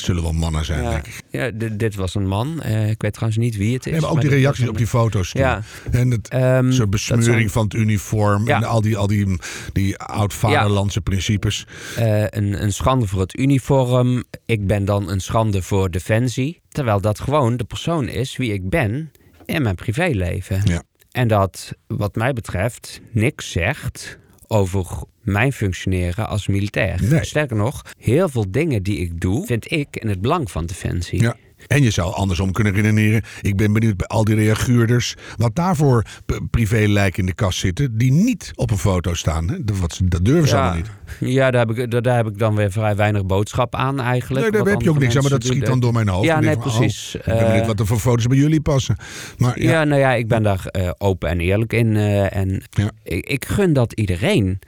[0.00, 1.20] Zullen wel mannen zijn, Ja, denk ik.
[1.30, 2.62] ja dit, was een man.
[2.62, 3.92] Eh, ik weet trouwens niet wie het is.
[3.92, 5.30] Nee, maar ook die reacties een- op die foto's.
[5.30, 5.40] toen.
[5.40, 5.62] Ja.
[5.90, 8.56] En het Ehm, soort besmeuring zijn, van het uniform Ja.
[8.56, 9.38] en al die, al die,
[9.72, 11.66] die oud-vaderlandse principes.
[11.96, 14.24] eh, een, een schande voor het uniform.
[14.46, 16.60] Ik ben dan een schande voor defensie.
[16.68, 19.10] Terwijl dat gewoon de persoon is wie ik ben
[19.44, 20.60] in mijn privéleven.
[20.64, 20.82] Ja.
[21.10, 24.86] En dat, wat mij betreft, niks zegt over
[25.20, 27.02] mijn functioneren als militair.
[27.02, 27.24] Nee.
[27.24, 31.20] Sterker nog, heel veel dingen die ik doe, vind ik in het belang van defensie.
[31.20, 31.36] Ja.
[31.66, 33.22] En je zou andersom kunnen redeneren.
[33.42, 35.14] Ik ben benieuwd bij al die reaguurders.
[35.36, 37.98] Wat daarvoor p- privélijken in de kast zitten.
[37.98, 39.48] Die niet op een foto staan.
[39.48, 39.64] Hè?
[39.64, 40.76] Dat, dat durven ze Ja, allemaal
[41.20, 41.34] niet.
[41.34, 44.50] ja daar, heb ik, daar, daar heb ik dan weer vrij weinig boodschap aan eigenlijk.
[44.50, 45.22] Nee, daar heb je ook niks aan.
[45.22, 46.24] Maar dat schiet dan door mijn hoofd.
[46.26, 47.14] Ja, nee, oh, precies.
[47.14, 48.96] ik ben benieuwd Eh, wat er voor foto's bij jullie passen.
[49.38, 51.96] Maar ja, Ja, nou ja, ik ben daar eh, open en eerlijk in.
[51.96, 52.90] eh, en Ja.
[53.02, 54.58] ik, ik gun dat iedereen.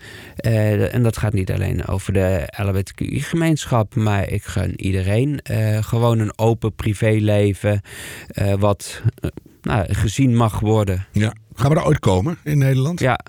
[0.90, 5.40] En dat gaat niet alleen over de LHBTQI-gemeenschap, maar ik gun iedereen
[5.80, 7.80] gewoon een open privéleven.
[8.28, 9.30] eh, wat eh,
[9.62, 11.06] nou, gezien mag worden.
[11.12, 11.32] ja.
[11.54, 13.00] Gaan we daar ooit komen in Nederland?
[13.00, 13.20] Ja,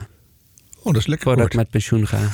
[0.84, 1.54] Oh, dat is lekker voordat kort.
[1.54, 2.18] ik met pensioen ga.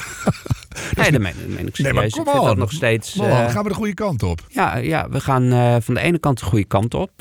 [1.02, 1.34] nee, dat meen,
[1.68, 1.94] ik serieus.
[1.96, 3.16] maar ik kom vind dat nog steeds...
[3.16, 4.46] Man, eh, gaan we de goede kant op?
[4.50, 7.12] Ja, ja, we gaan van de ene kant de goede kant op.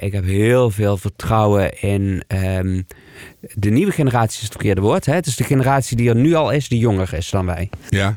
[0.00, 2.82] Ik heb heel veel vertrouwen in ehm,
[3.54, 5.06] de nieuwe generatie, is het verkeerde woord.
[5.06, 5.14] Hè?
[5.14, 7.70] Het is de generatie die er nu al is, die jonger is dan wij.
[7.88, 8.16] Ja.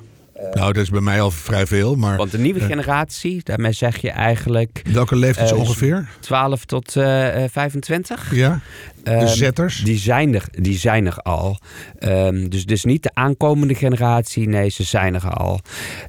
[0.54, 1.95] Nou, dat is bij mij al vrij veel.
[1.95, 2.65] Maar Want de nieuwe Eh.
[2.65, 6.08] generatie, daarmee zeg je eigenlijk welke leeftijd Eh, ongeveer?
[6.19, 8.36] 12 tot eh, eh, 25.
[8.36, 8.60] Ja.
[9.04, 9.84] De Ehm, zetters?
[9.84, 11.60] Die zijn er, die zijn er al.
[11.99, 15.60] Ehm, dus, dus niet de aankomende generatie, nee, ze zijn er al.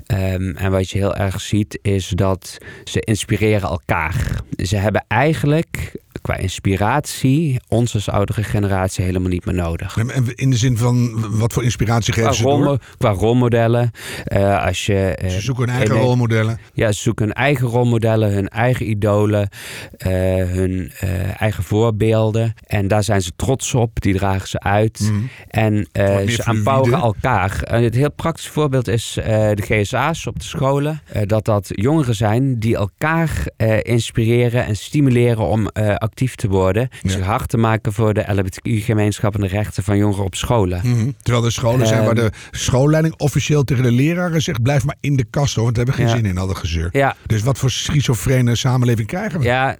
[0.06, 4.40] Ehm, en wat je heel erg ziet is dat ze inspireren elkaar.
[4.56, 9.96] Ze hebben eigenlijk qua inspiratie ons als oudere generatie helemaal niet meer nodig.
[9.96, 12.78] En- In de zin van, wat voor inspiratie geven ze door?
[12.98, 13.90] qua rolmodellen.
[14.24, 16.58] eh, als je, eh, Ze zoeken hun eigen rolmodellen.
[16.72, 19.48] Ja, ze zoeken hun eigen rolmodellen, hun eigen idolen,
[19.96, 22.54] eh, hun eh, eigen voorbeelden.
[22.66, 25.00] En daar zijn ze trots op, die dragen ze uit.
[25.00, 25.20] Mhm.
[25.48, 27.62] En eh, ze empoweren elkaar.
[27.62, 31.00] En het heel praktisch voorbeeld is eh, de GSA's op de scholen.
[31.12, 36.48] Eh, dat dat jongeren zijn die elkaar eh, inspireren en stimuleren om eh, actief te
[36.48, 36.88] worden.
[37.02, 37.10] Ja.
[37.10, 40.80] Zich hard te maken voor de LGBTQ-gemeenschap en de rechten van jongeren op scholen.
[40.84, 41.10] Mhm.
[41.22, 42.24] Terwijl er scholen zijn waar Ehm.
[42.24, 44.62] de schoolleiding officieel tegen de leraren zegt...
[44.62, 46.20] blijf maar in de kast hoor, want we hebben geen Ja.
[46.22, 46.88] zin in al dat gezeur.
[46.92, 49.44] Ja, Dus wat voor schizofrene samenleving krijgen we?
[49.44, 49.76] Ja,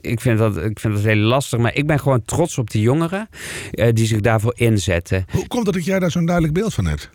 [0.00, 1.58] ik vind, dat, ik vind dat heel lastig.
[1.58, 3.28] Maar ik ben gewoon trots op die jongeren
[3.70, 5.24] eh, die zich daarvoor inzetten.
[5.30, 7.10] Hoe komt het dat jij daar zo'n duidelijk beeld van hebt?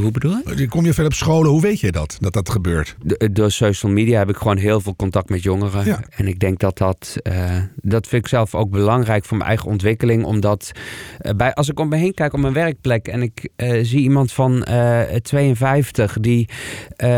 [0.00, 0.68] Hoe, bedoel je?
[0.68, 2.96] Kom je veel op scholen, hoe weet je dat, dat dat gebeurt?
[3.02, 5.84] De- Door social media heb ik gewoon heel veel contact met jongeren.
[5.84, 6.00] Ja.
[6.10, 7.16] En ik denk dat dat...
[7.22, 10.24] eh, dat vind ik zelf ook belangrijk voor mijn eigen ontwikkeling.
[10.24, 10.70] Omdat
[11.18, 13.08] eh, bij, als ik om me heen kijk op mijn werkplek...
[13.08, 16.48] en ik eh, zie iemand van eh 52 die
[16.96, 17.08] eh,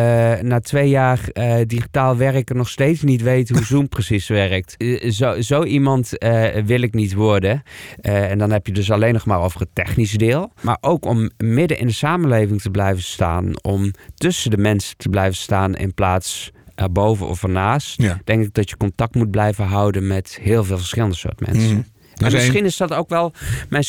[0.41, 2.57] na twee jaar eh, digitaal werken...
[2.57, 4.75] nog steeds niet weet hoe Zoom precies werkt.
[4.77, 7.63] Eh, zo, zo iemand eh, wil ik niet worden.
[8.01, 10.53] Eh, en dan heb je dus alleen nog maar over het technische deel.
[10.63, 13.63] Maar ook om midden in de samenleving te blijven staan.
[13.63, 18.03] Om tussen de mensen te blijven staan in plaats erboven of ernaast.
[18.03, 18.21] Ja.
[18.25, 21.77] Denk ik dat je contact moet blijven houden met heel veel verschillende soort mensen.
[21.77, 21.83] Mhm.
[22.25, 23.33] En misschien is dat ook wel
[23.69, 23.85] mijn,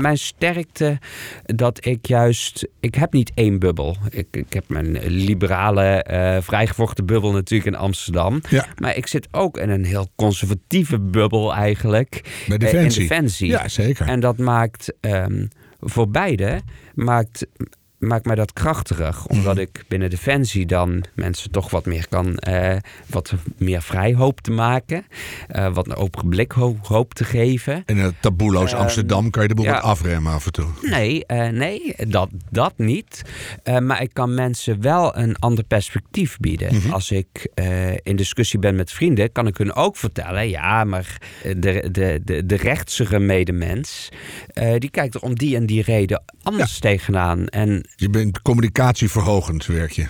[0.00, 0.98] mijn sterkte
[1.44, 2.68] dat ik juist...
[2.80, 3.96] Ik heb niet één bubbel.
[4.10, 8.40] Ik, ik heb mijn liberale, eh vrijgevochten bubbel natuurlijk in Amsterdam.
[8.48, 12.20] Ja, Maar ik zit ook in een heel conservatieve bubbel eigenlijk.
[12.46, 13.02] bij eh, Defensie.
[13.02, 13.48] In Defensie.
[13.48, 14.06] Ja, zeker.
[14.06, 15.46] En dat maakt ehm,
[15.80, 16.60] voor beide
[16.94, 17.46] maakt,
[18.06, 19.16] maakt mij dat krachtiger.
[19.26, 19.62] Omdat Mhm.
[19.62, 24.50] ik binnen Defensie dan mensen toch wat meer kan, eh, wat meer vrij hoop te
[24.50, 25.04] maken.
[25.48, 27.82] eh, wat een open blik ho- hoop te geven.
[27.86, 29.72] In het taboeloos Ehm, Amsterdam kan je de boel ja.
[29.72, 30.66] wat afremmen af en toe.
[30.82, 33.22] Nee, eh, nee dat, dat niet.
[33.82, 36.74] Maar ik kan mensen wel een ander perspectief bieden.
[36.74, 36.92] Mhm.
[36.92, 37.48] Als ik
[38.02, 42.46] in discussie ben met vrienden, kan ik hun ook vertellen: ja, maar de, de, de,
[42.46, 44.08] de rechtsere medemens,
[44.78, 47.46] die kijkt er om die en die reden anders tegenaan.
[47.46, 50.06] En Je bent communicatieverhogend, werk je.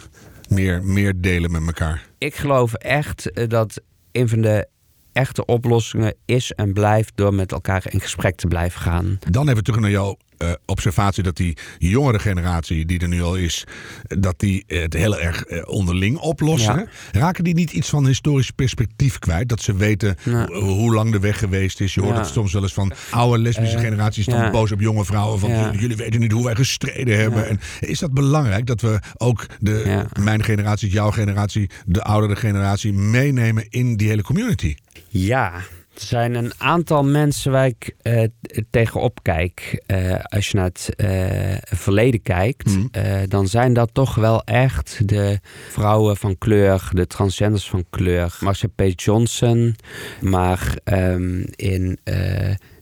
[0.48, 2.06] Meer, meer delen met elkaar.
[2.18, 3.80] ik geloof echt eh, dat
[4.12, 4.68] een van de
[5.12, 9.18] echte oplossingen is en blijft door met elkaar in gesprek te blijven gaan.
[9.30, 13.34] Dan even terug naar jouw eh, observatie dat die jongere generatie die er nu al
[13.36, 13.64] is,
[14.02, 16.74] dat die het heel erg eh, onderling oplossen.
[17.12, 17.20] Ja.
[17.20, 19.48] Raken die niet iets van historisch perspectief kwijt?
[19.48, 20.46] Dat ze weten Ja.
[20.46, 21.94] ho- hoe lang de weg geweest is.
[21.94, 22.20] Je hoort Ja.
[22.20, 25.38] het soms wel eens van oude lesbische Eh, generaties dan boos op jonge vrouwen.
[25.38, 25.70] Van Ja.
[25.72, 27.48] "J- jullie weten niet hoe wij gestreden hebben.
[27.48, 32.92] En is dat belangrijk dat we ook de, mijn generatie, jouw generatie, de oudere generatie
[32.92, 34.74] meenemen in die hele community?
[35.08, 35.52] Ja,
[35.96, 38.22] er zijn een aantal mensen waar ik eh,
[38.70, 39.82] tegenop kijk.
[39.86, 45.08] Eh, als je naar het eh, verleden kijkt, eh, dan zijn dat toch wel echt
[45.08, 45.38] de
[45.70, 48.36] vrouwen van kleur, de transgenders van kleur.
[48.40, 48.82] Marcia P.
[48.94, 49.76] Johnson,
[50.20, 51.98] maar ehm, in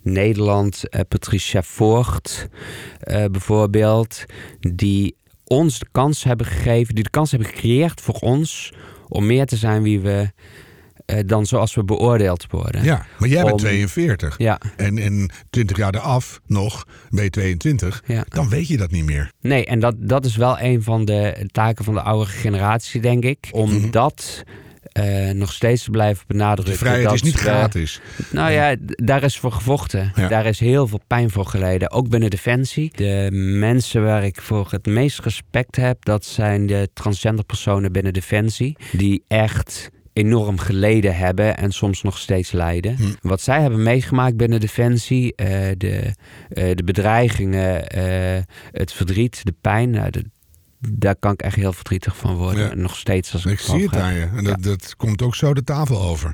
[0.02, 2.48] Nederland Patricia Voort
[3.30, 4.24] bijvoorbeeld,
[4.60, 8.72] die ons de kans hebben gegeven, die de kans hebben gecreëerd voor ons
[9.08, 10.30] om meer te zijn wie we
[11.26, 12.84] dan zoals we beoordeeld worden.
[12.84, 14.38] Ja, maar jij bent Om- 42.
[14.38, 18.02] Ja, En, en 20 jaar eraf nog, ben je 22.
[18.06, 18.24] ja.
[18.28, 19.30] Dan weet je dat niet meer.
[19.40, 23.24] Nee, en dat, dat is wel een van de taken van de oudere generatie, denk
[23.24, 23.48] ik.
[23.50, 23.90] Om Mhm.
[23.90, 24.42] dat
[24.92, 26.72] eh, nog steeds te blijven benadrukken.
[26.72, 28.00] De vrijheid dat is niet we- gratis.
[28.30, 30.12] Nou ja, daar is voor gevochten.
[30.16, 30.28] Ja.
[30.28, 31.90] Daar is heel veel pijn voor geleden.
[31.90, 32.90] Ook binnen Defensie.
[32.94, 38.12] De mensen waar ik voor het meest respect heb, dat zijn de transgender personen binnen
[38.12, 38.76] Defensie.
[38.92, 42.96] Die echt enorm geleden hebben en soms nog steeds lijden.
[42.96, 43.02] Hm.
[43.20, 45.46] Wat zij hebben meegemaakt binnen Defensie, eh,
[45.78, 46.14] de,
[46.48, 50.24] eh, de bedreigingen, eh, het verdriet, de pijn, nou, de-
[50.88, 52.64] daar kan ik echt heel verdrietig van worden.
[52.64, 52.70] Ja.
[52.70, 54.28] En nog steeds als ik, Ik zie het aan je.
[54.36, 56.32] En dat, dat komt ook zo de tafel over.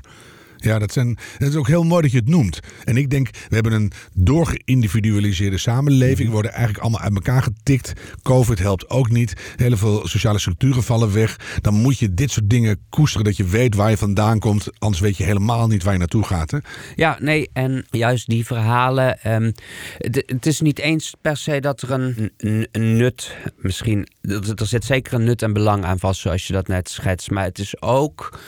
[0.61, 2.59] Ja, dat, zijn, dat is ook heel mooi dat je het noemt.
[2.83, 6.27] En ik denk, we hebben een doorgeïndividualiseerde samenleving.
[6.27, 7.93] We worden eigenlijk allemaal uit elkaar getikt.
[8.23, 9.33] Covid helpt ook niet.
[9.55, 11.59] Heel veel sociale structuren vallen weg.
[11.61, 13.25] Dan moet je dit soort dingen koesteren.
[13.25, 14.79] Dat je weet waar je vandaan komt.
[14.79, 16.51] Anders weet je helemaal niet waar je naartoe gaat.
[16.51, 16.57] Hè?
[16.95, 19.21] Ja, nee, en juist die verhalen.
[19.21, 19.51] ehm,
[19.97, 22.31] het, is niet eens per se dat er een,
[22.71, 24.07] een, nut, misschien.
[24.21, 27.31] Er, er zit zeker een nut en belang aan vast, zoals je dat net schetst.
[27.31, 28.39] Maar het is ook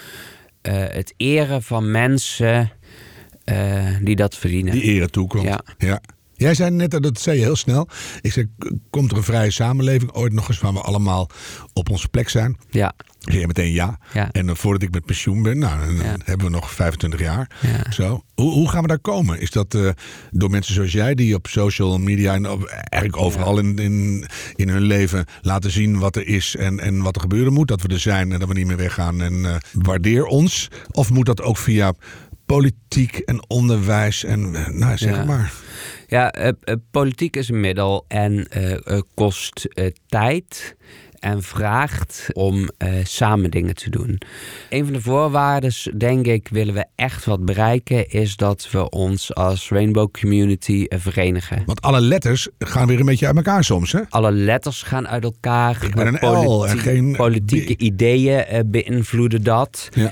[0.72, 2.72] het eren van mensen
[3.44, 4.74] eh, die dat verdienen.
[4.74, 5.44] Die ere toekomt.
[5.44, 5.62] Ja.
[5.78, 6.02] ja.
[6.36, 7.88] Jij zei net, dat zei je heel snel.
[8.22, 8.48] Ik zei,
[8.90, 11.30] komt er een vrije samenleving ooit nog eens waar we allemaal
[11.74, 12.58] op onze plek zijn?
[12.70, 14.00] Ja, je meteen ja.
[14.14, 16.16] ja, En eh, voordat ik met pensioen ben, nou, dan Ja.
[16.24, 17.50] hebben we nog 25 jaar.
[17.62, 17.92] ja.
[17.92, 18.24] Zo.
[18.36, 19.40] Hoe, hoe gaan we daar komen?
[19.40, 19.90] Is dat eh,
[20.32, 24.70] door mensen zoals jij die op social media en op- eigenlijk overal in, in, in
[24.70, 27.68] hun leven laten zien wat er is en, en wat er gebeuren moet?
[27.68, 30.68] Dat we er zijn en dat we niet meer weggaan en eh, waardeer ons?
[30.92, 31.94] Of moet dat ook via
[32.46, 35.54] politiek en onderwijs en eh, nou zeg maar.
[36.08, 39.68] Ja, eh, eh, politiek is een middel en eh, kost
[40.08, 40.76] tijd
[41.24, 44.22] en vraagt om eh, samen dingen te doen.
[44.70, 49.36] Een van de voorwaarden, denk ik, willen we echt wat bereiken, is dat we ons
[49.36, 51.64] als Rainbow Community eh, verenigen.
[51.66, 54.00] Want alle letters gaan weer een beetje uit elkaar soms, hè?
[54.10, 55.84] Alle letters gaan uit elkaar.
[55.84, 57.82] Ik ben eh, een L en geen politieke B.
[57.82, 59.90] ideeën beïnvloeden dat.
[59.94, 60.12] Ja.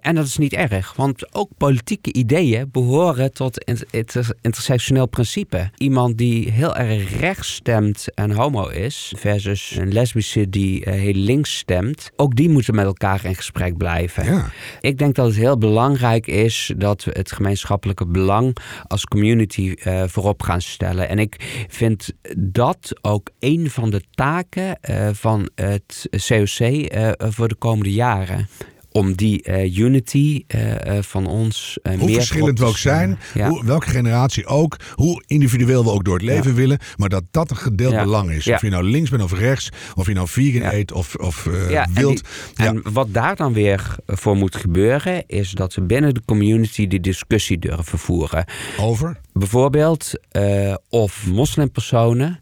[0.00, 5.70] En dat is niet erg, want ook politieke ideeën behoren tot inter- inter- intersectioneel principe.
[5.76, 11.14] Iemand die heel erg rechts stemt en homo is, versus een lesbische die eh, heel
[11.14, 14.24] links stemt, ook die moeten met elkaar in gesprek blijven.
[14.24, 14.50] Ja.
[14.80, 18.56] Ik denk dat het heel belangrijk is dat we het gemeenschappelijke belang
[18.86, 21.08] als community eh, voorop gaan stellen.
[21.08, 26.86] En ik vind dat ook een van de taken eh, van het COC
[27.32, 28.48] voor de komende jaren.
[28.96, 33.18] Om die eh, unity eh, eh, van ons Hoe meer verschillend we ook zijn.
[33.34, 33.48] Ja.
[33.48, 37.50] hoe, welke generatie ook, hoe individueel we ook door het leven willen, maar dat dat
[37.50, 38.02] een gedeeld Ja.
[38.02, 38.46] belang is.
[38.48, 41.84] Of je nou links bent of rechts, of je nou vegan eet of, of Ja,
[41.84, 42.22] en wild.
[42.54, 46.86] die- En wat daar dan weer voor moet gebeuren, is dat we binnen de community
[46.86, 48.44] die discussie durven voeren.
[48.80, 49.20] Over.
[49.32, 50.12] Bijvoorbeeld
[50.88, 52.40] of moslimpersonen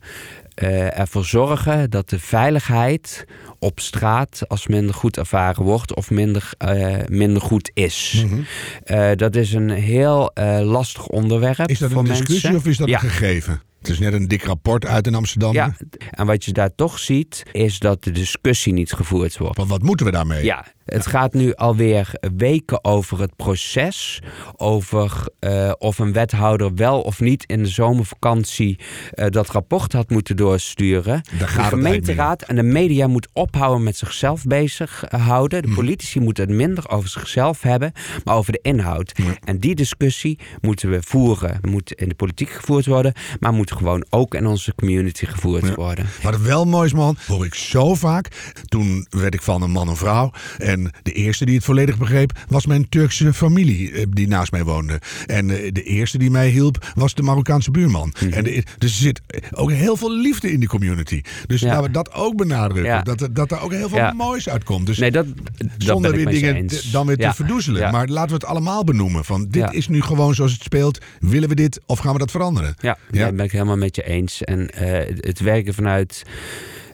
[0.55, 3.25] eh, ervoor zorgen dat de veiligheid
[3.59, 8.25] op straat als minder goed ervaren wordt of minder, eh, minder goed is.
[8.27, 8.41] Mhm.
[8.85, 10.31] Eh, dat is een heel
[10.63, 12.57] lastig onderwerp Is dat voor een discussie mensen.
[12.61, 12.95] of is dat Ja.
[13.03, 13.63] een gegeven?
[13.85, 15.53] Het is net een dik rapport uit in Amsterdam.
[15.53, 15.75] Ja,
[16.11, 19.57] en wat je daar toch ziet, is dat de discussie niet gevoerd wordt.
[19.57, 20.45] Want wat moeten we daarmee?
[20.45, 24.23] Ja, het gaat nu alweer weken over het proces.
[24.57, 28.79] Over uh, of een wethouder wel of niet in de zomervakantie
[29.15, 31.23] uh, dat rapport had moeten doorsturen.
[31.39, 35.63] De gemeenteraad en de media moet ophouden met zichzelf bezighouden.
[35.63, 37.93] De politici moeten het minder over zichzelf hebben,
[38.25, 39.13] maar over de inhoud.
[39.15, 39.37] Ja.
[39.45, 41.59] En die discussie moeten we voeren.
[41.63, 45.75] Moet in de politiek gevoerd worden, maar moet gewoon ook in onze community gevoerd Ja.
[45.75, 46.07] worden.
[46.23, 48.53] Wat wel mooi is, man, hoor ik zo vaak.
[48.65, 50.31] Toen werd ik van een man en vrouw.
[50.59, 54.65] En de eerste die het volledig begreep, was mijn Turkse familie eh, die naast mij
[54.65, 55.01] woonde.
[55.27, 58.13] En eh, de eerste die mij hielp, was de Marokkaanse buurman.
[58.21, 58.33] Mhm.
[58.33, 59.21] en de- dus er zit
[59.53, 61.21] ook heel veel liefde in die community.
[61.47, 61.67] Dus Ja.
[61.67, 62.93] laten we dat ook benadrukken.
[62.93, 63.03] Ja.
[63.03, 64.87] Dat, er- dat er ook heel veel moois uitkomt.
[64.87, 67.93] Dus Nee, dat, dat zonder weer dingen te- dan weer te verdoezelen.
[67.93, 69.25] Maar laten we het allemaal benoemen.
[69.25, 70.99] Van dit is nu gewoon zoals het speelt.
[71.21, 72.75] Willen we dit of gaan we dat veranderen?
[72.81, 74.43] Ja, ben ik helemaal met je eens.
[74.43, 76.23] En eh, het werken vanuit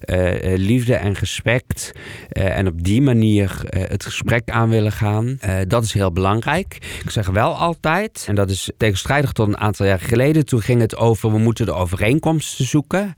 [0.00, 1.92] eh, eh, liefde en respect
[2.28, 6.98] en op die manier het gesprek aan willen gaan, dat is heel belangrijk.
[7.04, 10.80] Ik zeg wel altijd, en dat is tegenstrijdig tot een aantal jaar geleden, toen ging
[10.80, 13.14] het over we moeten de overeenkomsten zoeken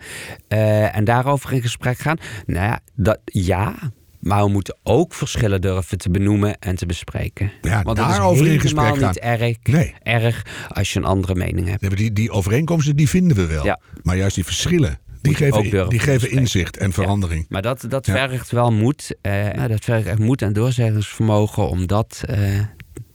[0.93, 2.17] en daarover in gesprek gaan.
[2.47, 3.75] Nou ja, dat, ja,
[4.23, 7.53] maar we moeten ook verschillen durven te benoemen en te bespreken.
[7.63, 9.95] Ja, Want het is daarover in helemaal gesprek niet erg, Nee.
[10.03, 11.81] erg als je een andere mening hebt.
[11.81, 13.65] Nee, die, die overeenkomsten die vinden we wel.
[13.65, 13.81] Ja.
[14.03, 17.47] Maar juist die verschillen, die geven, die geven inzicht en verandering.
[17.49, 18.13] Maar dat, dat Ja.
[18.29, 19.17] vergt wel moed.
[19.21, 22.39] eh, nou, dat vergt echt moed en doorzettingsvermogen om dat eh,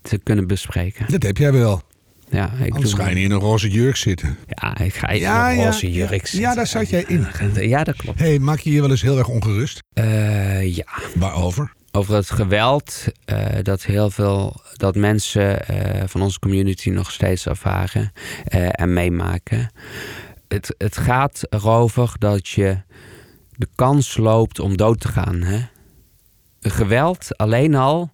[0.01, 1.05] te kunnen bespreken.
[1.11, 1.81] Dat heb jij wel.
[2.29, 4.37] Ja, ik Anders ga je niet in een roze jurk zitten.
[4.47, 5.93] Ja, ik ga in Ja, een ja, roze ja.
[5.93, 6.55] jurk Ja, zitten.
[6.55, 7.27] daar zat jij in.
[7.53, 8.19] Ja, dat klopt.
[8.19, 9.79] hey, maak je je wel eens heel erg ongerust?
[9.93, 10.85] Eh, ja,
[11.15, 11.73] Waarover?
[11.91, 17.45] over het geweld eh, dat heel veel dat mensen eh, van onze community nog steeds
[17.45, 18.11] ervaren
[18.71, 19.71] en meemaken.
[20.47, 22.77] Het, het gaat erover dat je
[23.51, 25.41] de kans loopt om dood te gaan.
[25.41, 25.59] Hè?
[26.59, 28.11] Geweld alleen al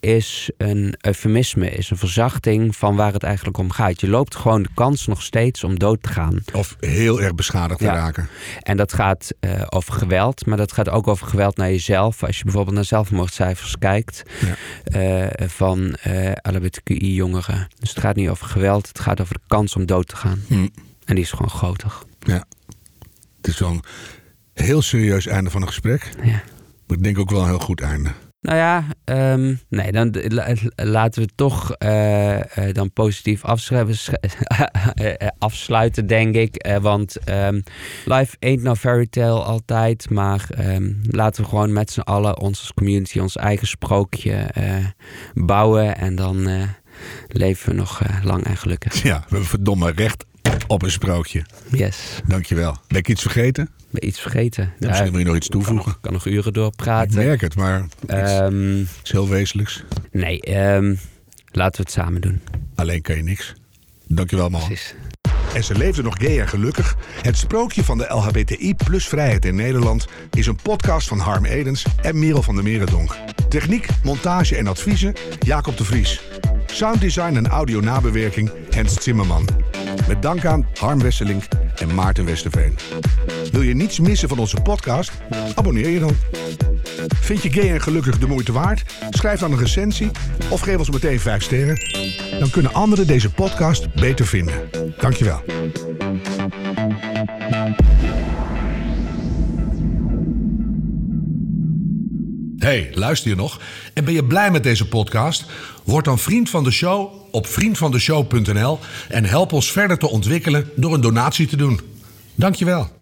[0.00, 4.00] is een eufemisme, is een verzachting van waar het eigenlijk om gaat.
[4.00, 6.38] Je loopt gewoon de kans nog steeds om dood te gaan.
[6.52, 8.28] Of heel erg beschadigd te raken?
[8.60, 12.22] En dat gaat eh, over geweld, maar dat gaat ook over geweld naar jezelf.
[12.24, 14.54] Als je bijvoorbeeld naar zelfmoordcijfers kijkt Ja.
[15.28, 17.68] eh, van eh LHBTQI-jongeren.
[17.78, 20.42] Dus het gaat niet over geweld, het gaat over de kans om dood te gaan.
[20.46, 20.54] Hm.
[21.04, 21.92] En die is gewoon groter.
[22.18, 22.44] Ja.
[23.36, 23.84] Het is wel een
[24.54, 26.10] heel serieus einde van een gesprek.
[26.22, 26.42] Ja.
[26.86, 28.10] Maar ik denk ook wel een heel goed einde.
[28.40, 33.42] Nou ja, ehm, nee, dan la- laten we toch eh, eh, dan positief
[34.94, 36.56] eh, afsluiten, denk ik.
[36.56, 37.60] Eh, want ehm,
[38.04, 40.10] life ain't no fairy tale altijd.
[40.10, 44.74] Maar ehm, laten we gewoon met z'n allen, als community, ons eigen sprookje eh,
[45.34, 45.96] bouwen.
[45.96, 46.62] En dan eh,
[47.28, 49.02] leven we nog eh, lang en gelukkig.
[49.02, 50.24] Ja, we verdomme recht
[50.70, 51.44] op een sprookje.
[51.70, 51.98] Yes.
[52.26, 52.76] Dankjewel.
[52.88, 53.68] Ben ik iets vergeten?
[53.90, 54.72] Ben iets vergeten?
[54.78, 55.86] Ja, misschien wil je nog iets kan toevoegen.
[55.86, 57.14] nog, kan nog uren Ik doorpraten.
[57.24, 58.32] merk het, maar iets,
[59.00, 59.84] iets heel wezenlijks.
[60.12, 60.94] nee, ehm,
[61.50, 62.40] laten we het samen doen.
[62.74, 63.54] Alleen kan je niks.
[64.06, 64.64] Dankjewel, man.
[64.64, 64.94] Precies.
[65.54, 66.96] En ze leefde nog gay en gelukkig.
[67.22, 71.84] Het sprookje van de LHBTI plus vrijheid in Nederland is een podcast van Harm Edens
[72.02, 73.16] en Merel van der Merendonk.
[73.48, 76.20] Techniek, montage en adviezen Jacob de Vries.
[76.72, 79.44] Sounddesign en audio nabewerking Hens Zimmerman.
[80.08, 81.42] Met dank aan Harm Wesselink
[81.76, 82.78] en Maarten Westerveen.
[83.52, 85.12] Wil je niets missen van onze podcast?
[85.54, 86.16] Abonneer je dan.
[87.20, 88.94] Vind je gay en gelukkig de moeite waard?
[89.10, 90.10] Schrijf dan een recensie
[90.48, 91.78] of geef ons meteen 5 sterren.
[92.38, 94.54] Dan kunnen anderen deze podcast beter vinden.
[94.98, 95.42] Dankjewel.
[102.60, 103.60] Hey, luister je nog?
[103.94, 105.44] En ben je blij met deze podcast?
[105.84, 110.94] Word dan vriend van de show op vriendvandeshow.nl en help ons verder te ontwikkelen door
[110.94, 111.80] een donatie te doen.
[112.34, 112.99] Dankjewel.